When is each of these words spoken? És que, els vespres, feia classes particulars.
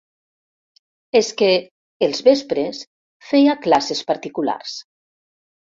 És 1.19 1.29
que, 1.41 1.51
els 2.09 2.23
vespres, 2.29 2.81
feia 3.31 3.57
classes 3.69 4.05
particulars. 4.11 4.81